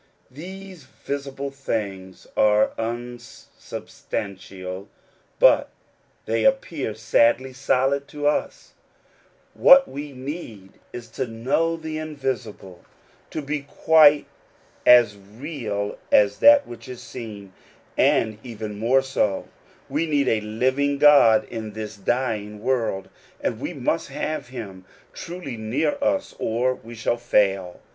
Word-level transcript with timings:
These 0.31 0.85
visible 0.85 1.51
things 1.51 2.25
are 2.35 2.71
unsubstantial, 2.75 4.89
but 5.37 5.69
they 6.25 6.43
appear 6.43 6.95
sadly 6.95 7.53
solid 7.53 8.07
to 8.07 8.25
us: 8.25 8.73
what 9.53 9.87
we 9.87 10.11
need 10.11 10.79
is 10.91 11.07
to 11.09 11.27
know 11.27 11.77
the 11.77 11.99
invisible 11.99 12.83
The 13.29 13.43
Peculiar 13.43 13.45
Treasure 13.45 13.45
of 13.45 13.45
Believers. 13.45 13.69
57 13.91 13.91
tr 13.91 13.93
o 13.93 13.93
be 13.93 14.19
quite 14.23 14.25
as 14.87 15.17
real 15.39 15.97
as 16.11 16.39
that 16.39 16.65
which 16.65 16.89
is 16.89 16.99
seen, 16.99 17.53
and 17.95 18.39
even 18.43 18.79
CTnore 18.79 19.03
so. 19.03 19.49
We 19.87 20.07
need 20.07 20.27
a 20.27 20.41
living 20.41 20.97
God 20.97 21.47
in 21.47 21.73
this 21.73 21.95
dying 21.95 22.59
orld, 22.61 23.05
and 23.39 23.59
we 23.59 23.73
must 23.73 24.07
have 24.07 24.47
him 24.47 24.83
truly 25.13 25.57
near 25.57 25.99
us, 26.01 26.33
or 26.39 26.79
shall 26.95 27.17
fail. 27.17 27.81